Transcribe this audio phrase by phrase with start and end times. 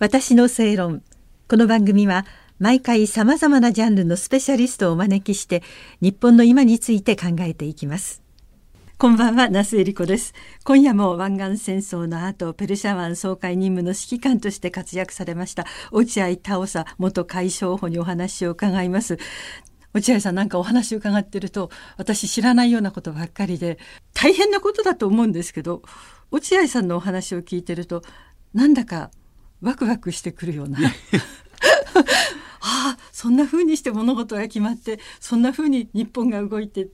[0.00, 1.04] 私の正論。
[1.48, 2.26] この番組は
[2.58, 5.62] 毎回さまざまなジャンルのスペシャリストをお招きして
[6.00, 8.20] 日本の今について考えていきます。
[8.98, 10.34] こんばんは那須恵理子です。
[10.64, 19.16] 今夜も湾岸戦争の後ペルシャ湾総会任務の指揮官として活躍されました落合太夫元海将補にお話を伺います。
[19.92, 23.78] 落合さんなんかお話を伺ってると私知らないようなことばっかりで
[24.12, 25.82] 大変なことだと思うんですけど
[26.32, 28.02] 落合さんのお話を聞いてると
[28.54, 29.12] なんだか
[29.64, 30.78] ワクワクしてくるような。
[32.60, 36.88] ああそんな風にして物事が決まってそんな風に日本が動いて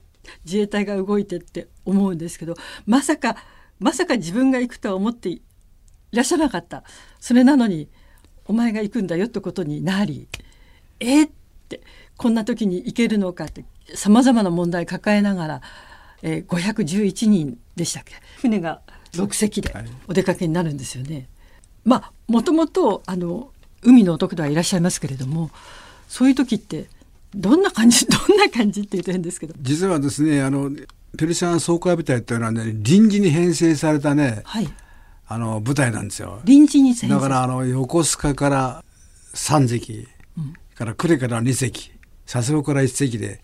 [0.45, 2.55] 自衛隊が動いてって思うんですけど
[2.85, 3.35] まさか
[3.79, 5.41] まさか自分が行くとは思ってい
[6.11, 6.83] らっしゃらなかった。
[7.19, 7.89] それなのに
[8.45, 10.27] お前が行くんだよってことになり
[10.99, 11.31] えー、っ
[11.69, 11.81] て
[12.17, 15.61] こんな時に行けるのかってさまざまな問題抱えながら、
[16.21, 18.13] えー、511人でしたっけ？
[18.37, 18.81] 船が
[19.13, 19.73] 6隻で
[20.07, 21.15] お出かけになるんですよね。
[21.15, 21.27] はい
[21.85, 23.51] まあもともとあの
[23.83, 25.49] 海の男ではいらっしゃいますけれども
[26.07, 26.87] そういう時って
[27.35, 30.71] どんな感じ どんな感じって言うと変ですけど実はですねあの
[31.17, 34.69] ペルシャン総会部隊っていうのはね臨時に編成されたね、はい、
[35.27, 36.41] あの部隊なんですよ。
[36.45, 38.83] 臨時にだからあの横須賀から
[39.33, 41.91] 3隻、うん、から呉から2隻
[42.25, 43.41] 佐世保から1隻で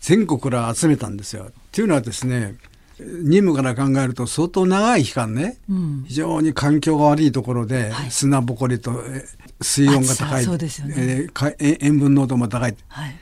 [0.00, 1.46] 全国から集めたんですよ。
[1.48, 2.56] っていうのはですね
[3.22, 9.02] 任務から考えると相当長い期間ね、うん、非常に環境が悪いところで、はい、砂ぼこりと
[9.60, 10.52] 水温が高い、ね。
[10.52, 13.14] えー、塩分濃度も高い、はい、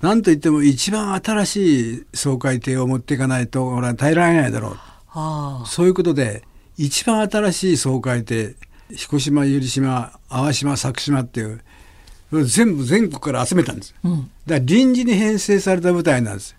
[0.00, 5.66] なんといっても一番新しい掃海艇を持っていかないと俺は耐えられないだろう。
[5.66, 6.42] そういうことで
[6.78, 8.54] 一番新しい掃海艇
[8.94, 11.60] 彦島百合島淡島佐久島っていう
[12.44, 16.56] 全部全国から集めたんです、うん、だから臨時に編成された部隊なんです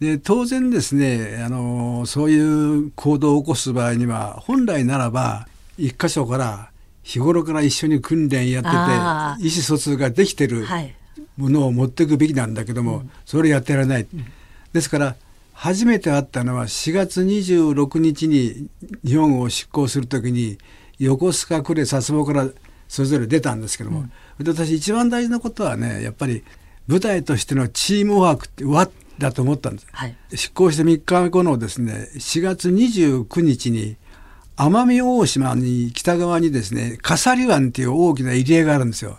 [0.00, 6.70] で当然ですねあのそういう行動を起こす場合には本来ならば一箇所から
[7.02, 10.66] 日頃から一緒に訓練やってて意思疎通ができてる
[11.36, 14.24] ものを持っていくべきなんだけども、はい、それやってられない、うん、
[14.72, 15.16] ですから
[15.52, 18.68] 初めて会ったのは4月26日に
[19.04, 20.58] 日本を出港する時に
[20.98, 22.48] 横須賀呉佐世保から
[22.88, 24.12] それぞれ出たんですけども、うん、
[24.46, 26.44] 私一番大事なことはねやっぱり
[26.86, 33.96] 部隊としてのチームワークってわっだと思ったんです、はい、執行して3日後のですね4月29日に
[34.56, 39.18] 奄美大島に北側にですね笠利湾っていう大きな入り江があるんですよ。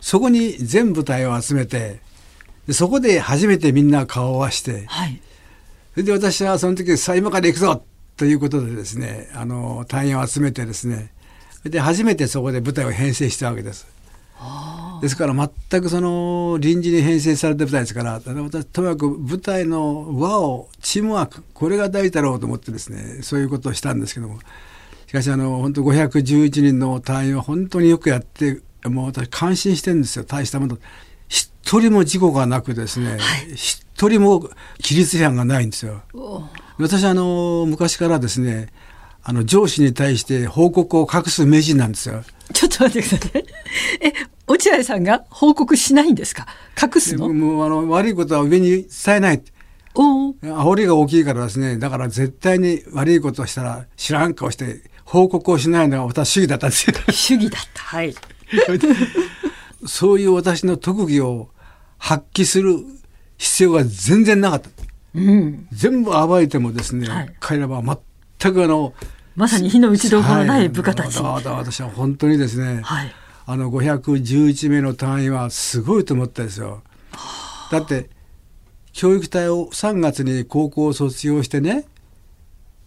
[0.00, 2.00] そこに全部隊を集めて
[2.66, 5.20] でそこで初めてみんな顔を合わして、はい、
[5.94, 7.84] それで私はその時さあ今から行くぞ
[8.16, 11.12] ということでですねあの隊員を集めてですね
[11.64, 13.93] で初めてそこで部隊を編成したわけです。
[15.00, 24.38] ですから全くその臨時に編成された舞台ですから私とにかく舞台の輪をチームワークこれが大事だろうと思ってですねそういうことをしたんですけども
[25.06, 30.78] しかしあの本当511人の隊員は本当によくやってもう私感心してるんですよ大したもの
[31.28, 33.18] 一人も事故がなくですね、はい、
[33.54, 34.40] 一人も
[34.82, 36.02] 規律違反がないんですよ。
[36.78, 38.68] 私あの昔からですね
[39.22, 42.22] あの上司に対して報告を隠す名人なんですよ。
[42.52, 43.44] ちょっと待ってください。
[44.02, 44.12] え、
[44.54, 46.46] 落合さんが報告しないんですか？
[46.80, 47.28] 隠すの？
[47.32, 49.42] もうあの悪いことは上に伝えない。
[49.96, 56.96] お煽りが大きいからですね、だから絶対に悪いことをしたら知らん顔して報告をしないのが私主義だったんですよ。
[57.10, 57.82] 主義だった。
[57.84, 58.14] はい。
[59.86, 61.48] そういう私の特技を
[61.98, 62.84] 発揮する
[63.38, 64.68] 必要が全然なかった。
[65.14, 67.82] うん、全部暴いてもですね、はい、彼らは
[68.40, 68.94] 全くあの
[69.36, 71.22] まさに火の打ちどころない部下たち。
[71.22, 73.12] はい、私は本当にですね、はい、
[73.46, 76.82] あの511名の隊員はすごいと思ったですよ。
[77.70, 78.08] だって
[78.92, 81.84] 教育隊を3月に高校を卒業してね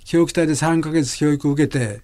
[0.06, 2.01] 教育隊で3ヶ月教育を受けて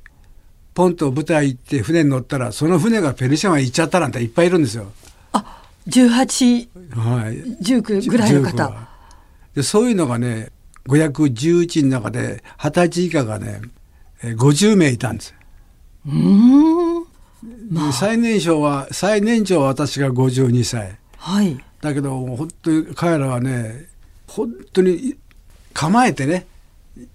[0.74, 4.92] ポンと舞台行って船に乗ったらその船がペルシャ湾行っちゃったなんていっぱいいるんですよ。
[5.32, 8.74] あ18、はい、19ぐらいの方。
[9.56, 10.50] でそういうのがね
[10.88, 13.62] 511人の中で二十歳以下がね
[14.22, 15.34] 50名いたんです。
[16.06, 16.93] うん
[17.70, 23.88] まあ、最年少は最年長は私が52歳、はい、だけど本当に彼らはね
[24.28, 25.16] 本当に
[25.74, 26.46] 構えてね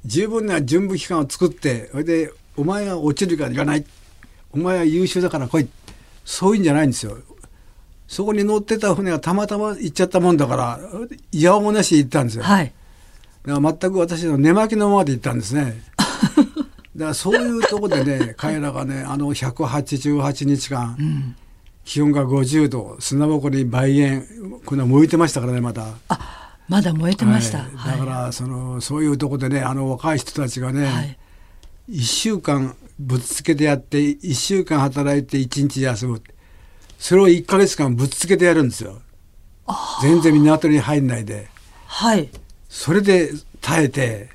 [0.05, 3.85] 十分な準備期間を作ってそれでお前が落ちるからいらない
[4.53, 5.69] お前は優秀だから来い
[6.25, 7.19] そういうんじゃないんですよ。
[8.07, 10.81] そこに乗ってた船がたまたま行っちゃったもんだから
[11.31, 12.45] いやおもなし行ったんですよ。
[12.45, 12.73] はい、
[13.47, 15.83] だから全く私の寝巻きのままで行ったんですね。
[16.99, 21.37] だからそういうとこでね 彼らがねあの188日間、うん、
[21.85, 24.27] 気温が50度砂ぼこり梅園
[24.67, 25.87] こんな燃えてましたからねまだ。
[26.09, 31.19] あまだ燃えてました、はい、だからそのそういうとこでねあの若い人たちがね、はい、
[31.91, 36.23] 1週間ぶっつけてやって1週間働いて1日休む。
[36.99, 38.99] それを1ヶ月間ぶっつけてやるんですよ。
[40.03, 41.49] 全然港に入んないで。
[41.87, 42.29] はい。
[42.69, 43.31] それで
[43.61, 44.31] 耐えて、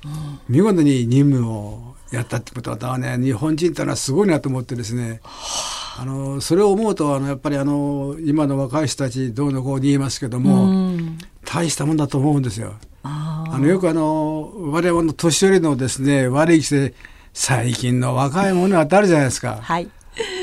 [0.48, 5.20] 見事に任務をやったってことはね日本人ってのはすごいなと思ってですね
[5.98, 12.74] あのそれを思うとあのやっぱりあの今の若い人たちどうのこうに言いますけども、うん大したもんだと思うんですよ。
[13.02, 16.94] ああのよくあの我々の年寄りのですね悪い癖で
[17.32, 19.58] 最近の若い者は誰じゃないですか。
[19.60, 19.88] はい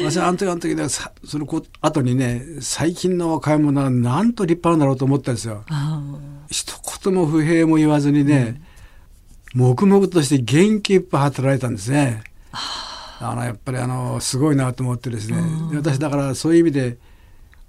[0.04, 5.64] 私はあの時あの時でさそのこ後にね最近の若い者はなんと立派なんだろうと思ったんですよ。
[5.70, 6.02] あ
[6.50, 8.62] 一言も不平も言わずにね、
[9.54, 12.24] 黙々として元気いっぱい働いたんですね。
[13.20, 15.38] あのやっぱりあのすごいなと思ってですね、
[15.72, 16.98] で私だからそういう意味で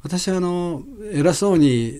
[0.02, 0.82] 私はあの
[1.12, 1.92] 偉そうに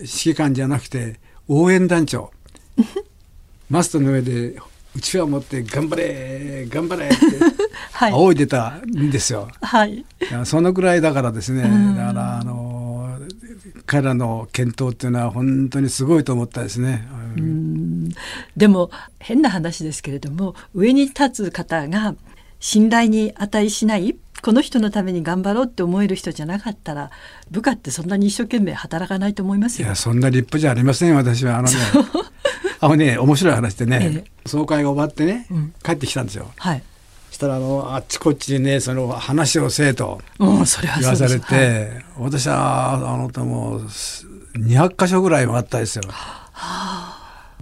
[0.00, 1.18] 指揮官じゃなくて
[1.48, 2.30] 応援団長。
[3.70, 4.56] マストの上で
[4.96, 7.16] うちわを持って頑張れ頑張れって
[7.92, 8.12] はい。
[8.12, 9.48] 仰いでたんですよ。
[9.62, 10.04] はい。
[10.44, 11.96] そのくらいだからですね、うん。
[11.96, 12.79] だからあの
[13.90, 17.08] 彼らの検討っていうのは本当にすごいと思ったですね。
[17.36, 18.08] うん
[18.56, 22.14] でも変な話ですけれども上に立つ方が
[22.60, 27.10] 信頼に値しないこの人のために頑張ろうって思える人じゃなかったら
[27.50, 29.96] 部下ってそんなに一生懸命働かないと思いますよいや。
[29.96, 31.76] そんな立派じゃありません私はあのね
[32.78, 36.52] あのね面白い話でね、え総会が終わってね、うん帰ってきたんですよ。
[36.56, 36.82] はい。
[37.30, 41.54] そしたらあのあっちこっちにねその話をせえとうん、それは言わされそうです。
[41.54, 43.86] は私はあのともう
[44.58, 46.02] 200箇所ぐらい回ったですよ。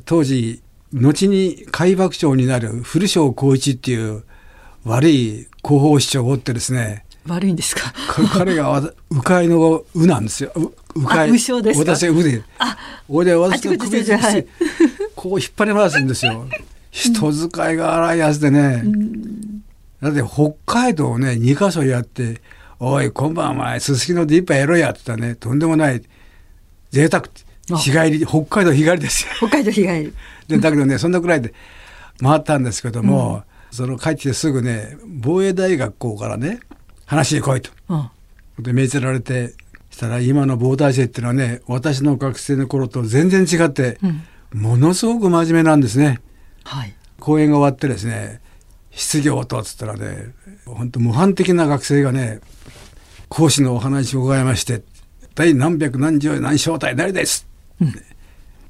[0.07, 0.63] 当時
[0.95, 4.25] 後に海幕長になる古庄光一っていう
[4.85, 7.93] 悪い広報市長がおってですね悪いんですか？
[7.93, 8.81] か彼が
[9.11, 10.51] 鵜飼いの鵜なんですよ。
[10.55, 11.31] う鵜飼い。
[11.31, 12.43] 私は鵜で。
[12.59, 14.47] あ、俺で私の首先生はい
[15.15, 16.47] こう引っ張り回すんですよ。
[16.91, 18.83] 人使いが荒いやつでね。
[20.01, 22.41] だって北海道をね、2カ所やって、
[22.79, 26.03] おい、今晩お前、すすきので一杯やろうやって言ったらね、とんでもない、
[26.91, 27.25] 贅沢
[27.77, 29.33] 日帰り、北海道日帰りですよ。
[29.37, 30.13] 北海道被害。
[30.49, 31.53] でだけどねそんなくらいで
[32.23, 36.61] 回ったんですけども、その帰ってきてすぐね防衛大学校からね
[37.05, 37.71] 話に来いと。
[37.89, 38.11] うん。
[38.61, 39.55] で命じられて
[39.91, 46.21] したら今の防大生っていうのはね私の学生の頃と全然違って、うんものすごく真面目なんですね。
[46.65, 46.95] はい。
[47.21, 48.41] 講演が終わってですね
[48.99, 50.35] 失業とっつったらね
[50.67, 52.41] 本当模範的な学生がね
[53.29, 54.83] 講師のお話を伺いまして
[55.37, 57.47] 第何百何十何小隊誰です、
[57.81, 57.93] 指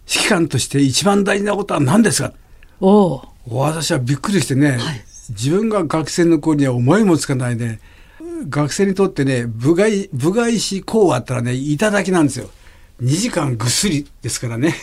[0.07, 2.35] 揮官として一番大事なことは何ですか？
[2.81, 3.29] おお。
[3.51, 4.79] 私はびっくりしてね、はい。
[5.31, 7.81] 自分が学生の頃には思いもつかないね
[8.51, 12.51] 学生にとってね部外部外しこうあったらねいただきなんですよ。
[13.01, 14.75] 2時間ぐっすりですからね。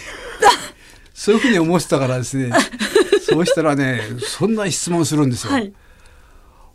[1.13, 2.51] そういうふうに思ってたからですね
[3.25, 5.73] そうしたらねそんな質問するんですよ、はい。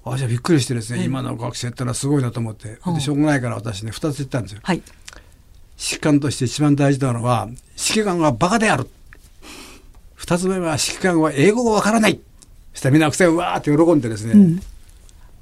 [0.04, 2.94] あじゃあびっくりしてですね、はい今の学生ってのはすごいなと思って、うん。
[2.94, 4.60] でしょうがないから私ね2つ言ったんですよ。
[4.62, 4.76] はい。
[4.76, 8.88] 指揮官として一番大事なのは指揮官はバカである。
[10.14, 12.20] 二つ目は指揮官は英語がわからない。
[12.72, 14.40] そしたらみんな学生わーって喜んでですね、うん。
[14.50, 14.62] 指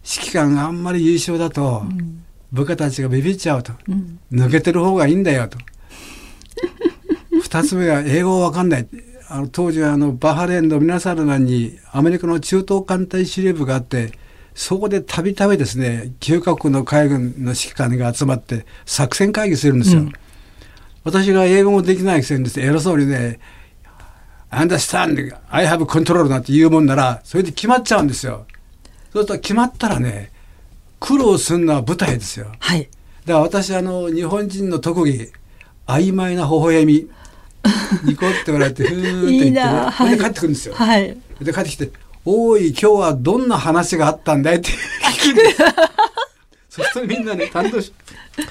[0.05, 2.25] 揮官があんまり優秀だと、ん。
[2.53, 4.21] 部下たちがビビっちゃうと、うん。
[4.33, 5.59] 抜けてる方がいいんだよと。
[7.43, 8.89] 二つ目は英語わかんない
[9.31, 14.13] あの当時はあのバハレーンのミナサルナンにアメリカの中東艦隊司令部があって
[14.55, 20.01] そこでたびたびですね9カ国の海軍の指揮官が集まって作戦会議するんですよ。
[20.01, 20.13] うん
[21.05, 23.39] 私が英語もできないくせにですね偉そうにね
[24.53, 28.47] 「understand I have control」なんて言うもんならそれで決まっちゃうんですよ。
[29.13, 30.31] そうすると決まったらね
[31.01, 32.53] 苦労するのは舞台ですよ。
[32.59, 32.91] はい。
[33.25, 35.31] だから私あの日本人の特技
[35.87, 37.09] 曖昧な微笑み
[38.05, 40.75] ニコって笑ってふーって言って いいねなそれで帰ってくるんですよ。
[40.75, 41.17] はい。
[41.41, 41.91] で帰ってきて
[42.25, 44.71] 「おい今日はどんな話があったんだい?」って
[45.19, 45.57] 聞くんです
[46.69, 47.93] そしてみんなね担当し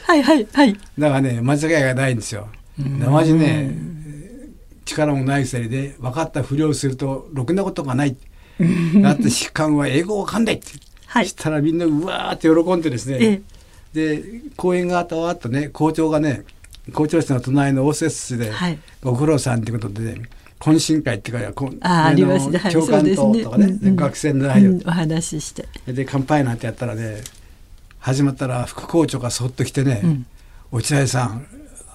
[0.06, 0.24] はい。
[0.24, 0.48] はい。
[0.52, 0.74] はい。
[0.98, 2.48] だからね間違いがないんですよ。
[2.78, 3.76] 生地ね
[4.86, 8.16] 力もないくせにで分かったふりをするとろくなことがない。
[9.02, 10.66] だって疾患は英語わかんないって。
[11.06, 13.18] はいしたらみんなうわーって喜んでですね。
[13.20, 13.42] ええ。
[13.94, 14.24] で
[14.58, 16.44] 講演が終わったね校長がね
[16.94, 20.22] 校長室の隣の応接室で、はいご苦労さんっていうことで、ね、
[20.60, 22.58] 懇親会っていうかこあーありますね。
[22.58, 22.74] はい。
[22.74, 25.67] 教官そうですととかねうんうん学生の内容、うんお話しして。
[25.88, 27.22] で乾杯なんてやったらね
[28.00, 30.25] 始まったら副校長がそっと来てねうん
[30.72, 31.46] 「落合さん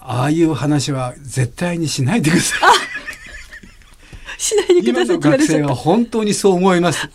[0.00, 2.60] ああいう話は絶対にしないでください」
[4.38, 5.74] しないでください今の学生は。
[5.74, 7.08] 本当にそう思います。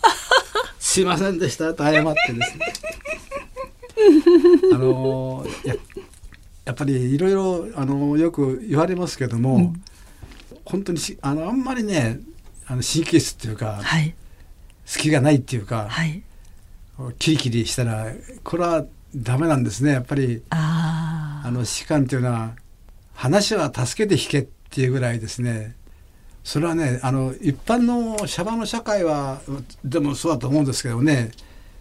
[0.78, 2.72] すいませんでしたと謝ってですね。
[4.72, 5.74] あのや
[6.68, 9.82] やっぱりいろいろあのよく言われますけども、うん
[10.64, 12.20] 本当にしあのあんまりね
[12.66, 14.14] あの神経質っていうかはい。
[14.84, 16.22] 隙がないっていうか、はい。
[17.18, 18.08] キリキリしたら
[18.44, 18.84] これは
[19.16, 22.52] ダメなんですねやっぱりああの士官っていうのは
[23.14, 25.74] 話は助けて引けっていうぐらいですね
[26.44, 29.40] それはねあの一般のシャバの社会は
[29.84, 31.30] でもそうだと思うんですけどね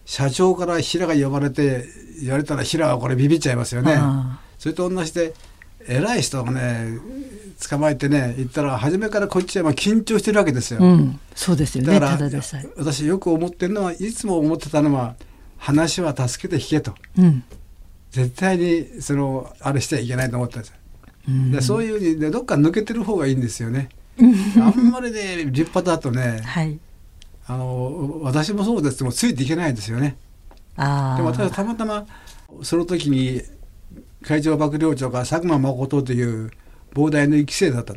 [0.06, 1.86] 社長から平が呼ばれて
[2.22, 4.00] 言われたら平はこれビビっちゃいますよね。
[4.58, 5.34] あそれと同じで
[5.88, 7.00] 偉い人がね
[7.68, 10.80] 捕まえてね言ったら初めからこっちはまあ緊張してるわけですよ。
[10.82, 10.86] あ。
[10.86, 11.20] うん。
[11.36, 11.94] そうですよね。
[11.94, 12.68] だからただでさえ。
[12.76, 15.16] 私よく思ってるのはいつも思ってたのは
[15.58, 17.44] 話は助けて引けとうん。
[18.12, 20.76] 絶対にそのあれしちゃいけないと思ったんですよ。
[21.30, 23.90] うんでそういうふうにでどっか抜けてる方がいいんですよね。
[24.20, 26.80] あんまりね立派だとねはい。
[27.46, 30.18] あの私もそうですけどもついていけないですよね。
[30.76, 31.18] ああ。
[31.18, 32.06] でも私はたまたま
[32.62, 33.42] その時に
[34.24, 36.52] 会長幕僚長が佐久間誠という
[36.94, 37.94] 膨大の一期生だった。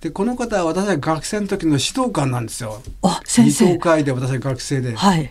[0.00, 2.82] でこの方は私は学生の時の指導官なんですよ。
[3.02, 3.78] あ、先生。
[3.78, 4.94] 会で私は学生で。
[4.94, 5.30] はい。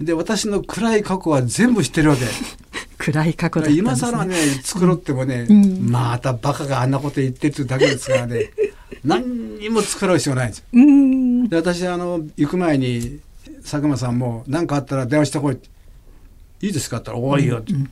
[0.00, 2.22] で私の暗い過去は全部知ってるわけ。
[2.98, 3.88] 暗い過去だったんです、ね。
[3.90, 8.50] 今更ね繕ってもね、うんまたバカがあんなこと言ってるだけですからね
[9.04, 10.64] 何にも作る必要ないんですよ。
[10.72, 11.48] うん。
[11.48, 13.18] で私あの行く前に
[13.62, 15.68] 佐久間さんも何かあったら電話してこいって
[16.62, 17.90] 「いいですか?」って言ったら「おいよ」って、うん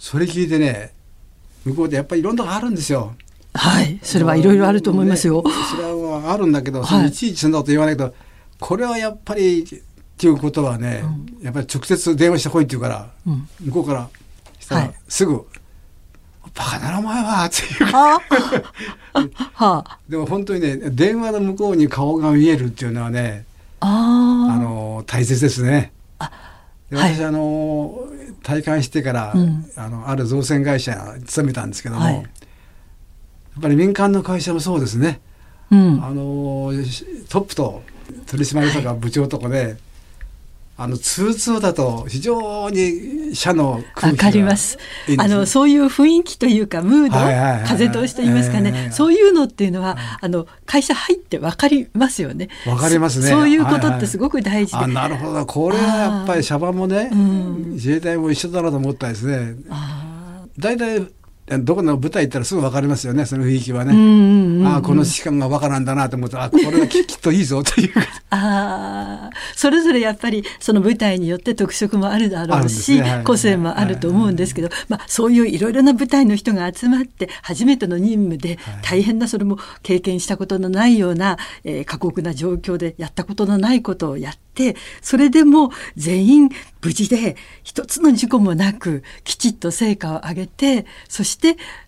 [0.00, 0.94] それ聞いてね
[1.64, 3.14] 向こうでやっぱりいろんなのがあるんですよ。
[3.52, 4.00] はい。
[4.02, 5.42] それはいろいろあると思いますよ。
[5.42, 8.14] ねそれはあるんだけど、はいそのいちいちそんなこと言わないけど
[8.58, 9.66] これはやっぱりっ
[10.16, 11.04] ていうことはね、
[11.42, 13.48] やっぱり直接電話してこいって言うから、うん。
[13.66, 14.08] 向こうから
[14.58, 15.44] したらはいすぐ
[16.56, 18.18] 「バカなお前は」っていうあ
[19.12, 19.22] あ。
[19.52, 19.98] はあ。
[20.08, 23.44] でも本当にね電話の向こうに顔が見えるっていうのはね
[23.80, 24.54] ああ。
[24.54, 25.92] あの大切ですね。
[26.88, 28.09] ではい私、あの
[28.42, 29.64] 退官してから、うん。
[29.76, 32.14] あのある造船会社に勤めたんですけども、はい。
[32.14, 32.24] やっ
[33.62, 35.20] ぱり民間の会社もそうですね、
[35.70, 36.04] うん。
[36.04, 36.72] あの
[37.28, 37.82] トップと
[38.26, 39.76] 取締役とか部長とかで、
[40.82, 44.78] あの通通だと非常に社の空わかります。
[45.18, 47.64] あのそういう雰囲気というかムード、はいはいはいはい。
[47.64, 52.48] 風通しと言いますかね、ええそういうのっていうのは、あの会社入ってわかりますよね。
[52.66, 53.26] わかりますね。
[53.26, 53.98] そそういうことはいはい。
[53.98, 54.78] ってすごく大事で。
[54.78, 55.44] あなるほど。
[55.44, 57.72] これはやっぱりシャバもね、うん。
[57.72, 59.56] 自衛隊も一緒だなと思ったですね。
[59.68, 61.06] あ大体
[61.58, 64.66] どこの舞台行ったらすぐ分かりますよねその雰囲気はね、ーうんうんうん。
[64.66, 67.92] ああこの士官がバカなんだなと思ったらあ これはききっといいぞという
[68.30, 69.36] あー。
[69.56, 73.02] それぞれやっぱりその舞台によって特色もあるだろうんし、ね。
[73.02, 73.24] はい。
[73.24, 86.48] 個性もあると思うんですけど、まあ、そういういろいろな舞台の人が集まって初めての任務で大変なそれも経験したことのないような、えー過酷な状況でやったことのないことをやってそれでも全員
[86.82, 91.39] 無事で一つの事故もなくきちっと成果を上げてそして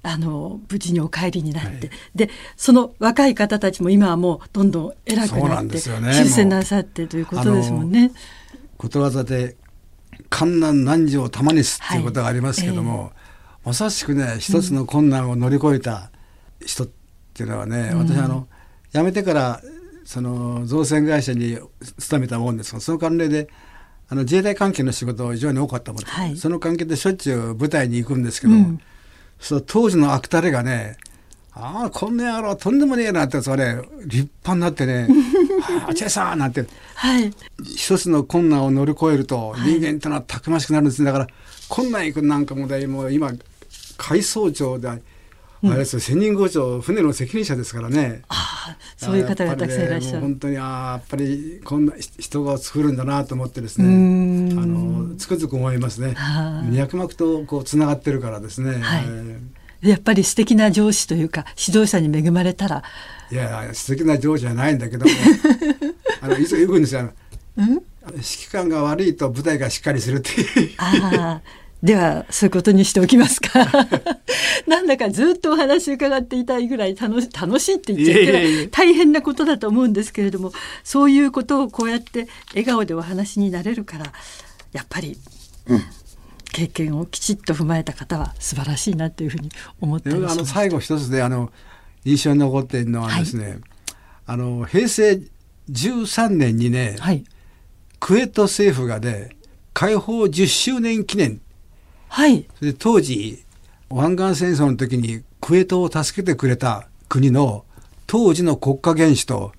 [0.02, 1.90] あの無事にお帰りになって、はい。
[2.14, 6.44] でその若い方たちも今はもうどんどん偉くななってんですよね。
[6.44, 8.12] なさってということですもんね。
[8.76, 9.56] ことわざで
[10.30, 13.12] 「観難難事を玉にす」っていうことがありますけども、
[13.64, 16.10] まさしくね一つの困難を乗り越えた
[16.64, 16.88] 人っ
[17.34, 17.98] ていうのはね、うん。
[18.08, 18.48] 私あの
[18.92, 19.60] 辞めてから
[20.04, 21.58] その造船会社に
[21.98, 23.48] 勤めたもんですがその関連で
[24.08, 26.36] あの自衛隊関係の仕事が非常に多かったもんで、はい。
[26.36, 28.80] その関係でしょっちゅう部隊に行くんですけど、うん
[29.42, 30.96] そう当時の悪たれがね
[31.54, 33.74] ああこんな野郎とんでもねえなってそれ
[34.06, 35.06] 立派になってね
[35.84, 36.64] 「ああチェさん」なんて。
[36.94, 37.32] はい、
[37.64, 41.06] 一つの困難を乗り越えると人間ってのはたくましくなるんですね。
[41.06, 41.26] だから
[41.68, 43.32] 困難行くなんかもねもう今
[43.98, 44.98] 海曹長であ
[45.64, 48.22] れですよ千人号長船の責任者ですからね。
[48.28, 50.16] ああそういう方がたくさんいらっしゃる。
[50.18, 53.86] ね本当にああやっぱりこんな人が作るんだなと思ってですね
[54.72, 56.14] のつくづく思いますね。
[56.14, 59.04] はい脈々とこうつながってるからですね、はい。
[59.82, 65.10] えやっぱり素敵な上司というか指導者に恵まれたら、ーいや素敵な上司じゃないんだけども。
[66.22, 67.10] あのいつも言うんですよ。
[67.56, 67.82] うん、指
[68.20, 70.70] 揮官が悪いと部隊がしっかりするっていう。
[70.78, 73.66] ああではそういうことにしておきますか。
[74.68, 80.52] なんだかずっとお話伺っていたいぐらい楽し楽しいって言っちゃいけ大変なことだと思うんですけれども
[80.84, 84.12] そういうことをこうやって笑顔でお話になれるから
[84.72, 85.16] やっぱり、
[86.52, 89.50] 経験をきちっと踏まえた方は素晴らしいなというふうに
[89.80, 90.44] 思ったりしであの。
[90.44, 91.50] 最後一つであの
[92.04, 93.58] 印象に残っているのはですね、
[94.26, 95.20] あの平成
[95.70, 97.24] 13年にね、はい、
[98.00, 99.30] クウェート政府がね
[99.72, 101.40] 解放10周年記念。
[102.08, 103.42] はい、で当時
[103.88, 107.64] 湾岸戦争の時にクウェートを助けてくれた国の
[108.06, 109.52] 当時の国家元首と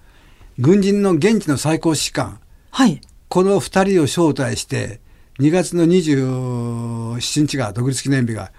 [0.60, 2.40] 軍人の現地の最高指揮官。
[2.70, 5.00] はい、この2人を招待して
[5.40, 8.52] 2月の27日が独立記念日が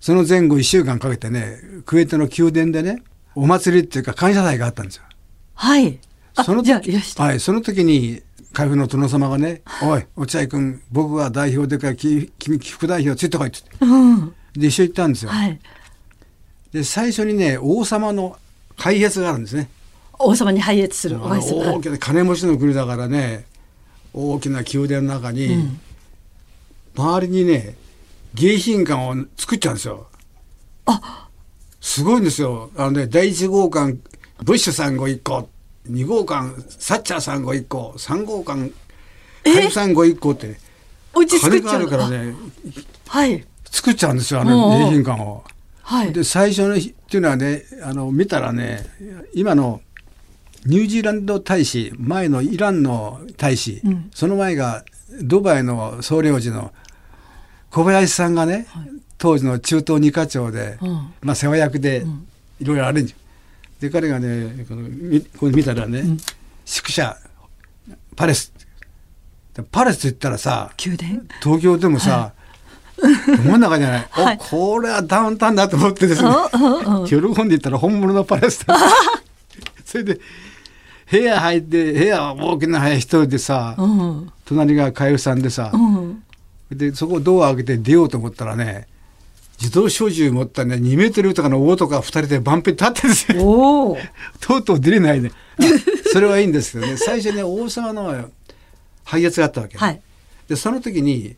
[0.00, 3.02] その前後1週間かけてねクウェートの宮殿でね
[3.34, 5.04] お祭りっていうか感謝祭があったんですよ。
[5.54, 5.98] はい。
[6.34, 7.22] あそのじゃあいらした。
[7.22, 8.22] はい、その時に
[8.52, 15.30] 海部の殿様がね「おい落合君僕は代表でから君君副代表ついてこい」ってうんで一緒に行ったんですよ。
[15.30, 15.58] はい
[16.72, 18.38] で最初にね王様の
[18.78, 19.68] 開列があるんですね。
[20.18, 23.44] 王様に拝謁するお大きな金持ちの国だからね
[24.14, 25.80] 大きな宮殿の中に、うん
[26.96, 27.76] 周りにね
[28.34, 30.06] 迎賓館を作っちゃうんですよ。
[30.86, 31.28] あ。
[31.80, 32.70] すごいんですよ。
[32.76, 33.98] あのね第一号館
[34.44, 35.48] ブッシュさんご一行
[35.90, 38.72] 2号館サッチャーさんご一行3号館
[39.44, 40.56] ハイブさんご一行って
[41.14, 42.34] お家作っちゃう金があるからね
[43.08, 43.44] はい。
[43.64, 45.44] 作っちゃうんですよあの迎賓館を。
[45.82, 46.12] はい。
[46.12, 48.86] で最初の日っていうのはねあの見たらね
[49.34, 49.80] 今の
[50.64, 54.10] ニュージーランド大使前のイランの大使、うん。
[54.14, 54.84] その前が
[55.22, 56.72] ドバイの総領事の
[57.72, 58.66] 小林さんがね、
[59.16, 61.14] 当時の中東二課長で、うん。
[61.22, 62.26] まあ、世話役でん。
[62.60, 63.16] いろいろあるんじゃ
[63.80, 66.18] で彼がねこのみこれ見たらね、ん。
[66.64, 67.16] 宿舎
[68.14, 68.52] パレス。
[69.54, 71.22] でパレスって言ったらさ宮殿？
[71.42, 72.32] 東京でもさ、
[72.96, 73.08] ど
[73.42, 74.38] 真ん中じゃない、はい。
[74.40, 76.30] おこれはダウンタウンだと思ってですね、
[77.08, 78.76] 喜んでいったら本物のパレスだ。
[79.84, 80.20] それで
[81.10, 84.32] 部屋入って部屋は大きな部屋一人でさ、うん。
[84.44, 85.91] 隣が海部さんでさう、ん
[86.74, 88.86] でそこドア開けて出ようと思ったらね
[89.62, 93.44] 自動小銃持ったね2メートルとかの大とか2人でバンペ立ってるんですよ。
[93.44, 93.98] おお。
[94.40, 95.30] とうとう出れないね。
[95.58, 95.62] あ
[96.12, 96.96] それはいいんですけどね。
[96.96, 98.28] 最初ね王様の
[99.04, 100.00] 拝謁があったわけ、はい。
[100.48, 101.36] でその時に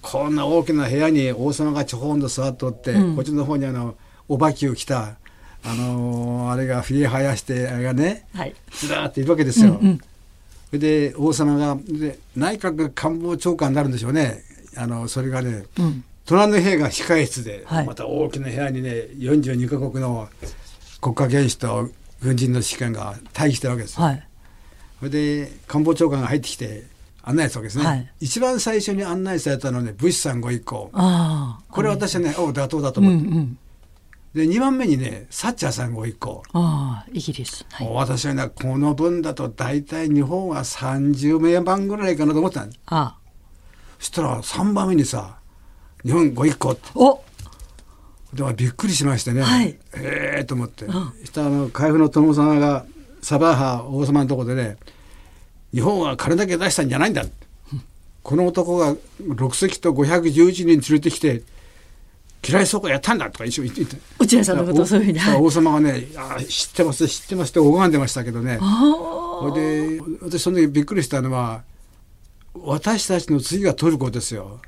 [0.00, 3.14] こんな大きな部屋に王様がちょこんと座っとって、うん。
[3.16, 3.94] こっちの方にあの
[4.28, 5.16] おばきを着た
[5.64, 8.54] あのーあれがひげ生やしてあれがねはい。
[8.72, 9.78] ずらーっているわけですよ。
[9.80, 9.98] うんうん。
[9.98, 14.42] それで王様がで内閣官房長官になるんでしょうね
[14.76, 16.04] あのそれがねうん。
[16.24, 17.86] 隣の部屋が控え室で、はい。
[17.86, 20.28] また大きな部屋にね42カ国の
[21.00, 21.88] 国家元首と
[22.22, 24.06] 軍人の指揮官が待機してるわけですよ。
[24.06, 24.28] はい。
[25.00, 26.84] それで官房長官が入ってきて
[27.24, 28.12] 案内したわけですね、はい。
[28.20, 30.90] 一番最初に案内されたのはね武士さんご一行。
[30.92, 31.72] ああ。
[31.72, 33.58] これ私はねお妥当だとうんう思って、ん
[34.34, 37.66] で2番目にねサッチャーさんご一行、ああイギリス。
[37.70, 37.88] はい。
[37.92, 43.21] 私はねこの分だと大体日本は30名番ぐらいかなと思ってたのあそ
[44.02, 45.38] したら3番目にさ
[46.04, 46.82] 日本ご一行って。
[46.94, 47.22] お。
[48.34, 49.78] でびっくりしましてね、はい。
[49.94, 50.88] ええと思って、ん。
[50.90, 52.84] そしたの海部の殿様が
[53.20, 54.78] サバーハ王様のところでね
[55.72, 57.24] 日本は金だけ出したんじゃないんだ、
[58.22, 61.42] この男が6隻と511人連れてきて
[62.46, 63.96] 嫌いそうかやったんだとか一緒に言って。
[64.18, 65.20] 落合さんのことをそういうふうに。
[65.38, 68.58] 王様がね「あ知ってます知ってます」って拝んでましたけどね。
[68.60, 71.62] あそれで私その時びっくりしたのは
[72.54, 74.60] 私たちの次がトルコですよ。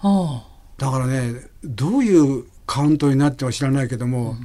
[0.00, 0.56] ああ。
[0.78, 4.36] だからねどういうカウントになっては知らないけども、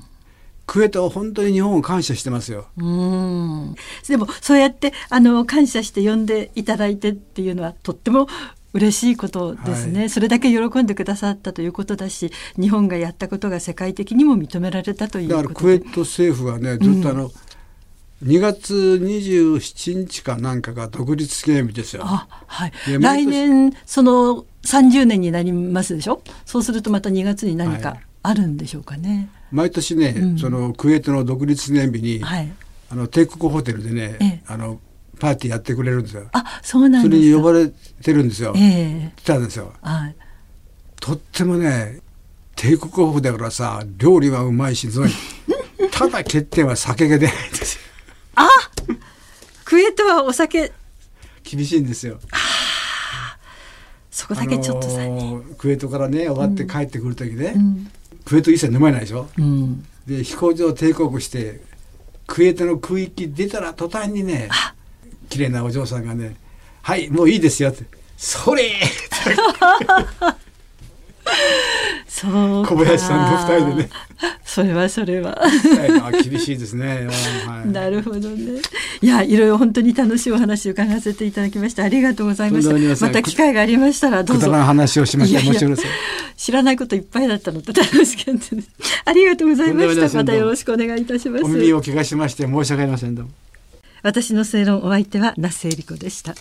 [0.65, 2.67] クウェートは本当に日本を感謝してますよ。
[2.77, 3.75] あうん。
[4.07, 8.27] でもそうやってあの感謝して呼んでいただいてっていうのはとっても
[8.73, 10.09] 嬉しいことですね、はい。
[10.09, 15.53] それだけ喜んでくださったということだし日本がやったことが世界的にも認められたというだことで。
[15.55, 17.31] からクウェート政府はねずっとあの、
[18.23, 22.03] 2月27日かなんかが独立記念日ですよ。
[22.05, 22.71] あはい。
[22.99, 26.21] 来年その30年になりますでしょ？
[26.45, 27.99] そうするとまた2月に何かはい。
[28.23, 29.29] あるんでしょうかね。
[29.51, 30.37] 毎年ね、うん。
[30.37, 32.51] そのクウェートの独立記念日に、はい、
[32.91, 34.43] あの帝国ホテルでね、ええ。
[34.45, 34.79] あの
[35.19, 36.27] パーティーやってくれるんですよ。
[36.33, 37.25] あそうなんそですか。
[37.25, 37.69] れに呼ばれ
[38.03, 38.53] てるんですよ。
[38.55, 39.13] ええ。
[39.15, 39.73] 来たんですよ。
[39.81, 40.15] はい、
[40.99, 41.99] とってもね
[42.55, 45.09] 帝国ホテルだからさ料理はうまいしすごい。
[45.91, 47.81] ただ欠点は酒が出ないんですよ
[49.65, 50.71] クウェートはお酒。
[51.43, 52.19] 厳しいんですよ。
[54.09, 57.91] そこだけちょっとさ、あのークウェートからね終わって帰ってくる時ね、うん。
[58.25, 59.29] クウェート一切飲まないでしょ。
[59.37, 61.61] うん、で飛行場テイクオフして
[62.27, 64.49] クウェートの空域出たら途端にね
[65.29, 66.35] 綺麗なお嬢さんがね
[66.81, 67.85] 「はいもういいですよ」って
[68.17, 68.71] 「それ!」
[72.27, 73.89] 小林さんと二人でね。
[74.43, 75.41] それはそれは。
[75.41, 77.07] あ厳しいですね、
[77.47, 78.61] はい、なるほどね。
[79.01, 83.05] いやいろいろ本当に楽しいお話を伺わせていただきましてありがとうございました。
[83.05, 84.51] また機会がありましたらどうぞ。
[84.51, 85.91] 話をしました面白いですよ
[86.37, 88.69] 知らないこといっぱいだったのと楽しかったです。
[89.05, 90.17] ありがとうございました。
[90.17, 91.45] またよろしくお願いいたします。
[91.45, 93.11] お耳を怪我しまして申し訳ありません。
[94.03, 96.35] 私の正論お相手は那須恵理子でした